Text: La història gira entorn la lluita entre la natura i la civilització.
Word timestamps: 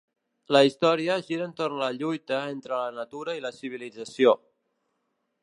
La 0.55 0.61
història 0.67 1.17
gira 1.27 1.45
entorn 1.49 1.77
la 1.81 1.89
lluita 1.99 2.41
entre 2.55 2.81
la 2.81 2.89
natura 2.97 3.37
i 3.41 3.45
la 3.49 3.53
civilització. 3.61 4.35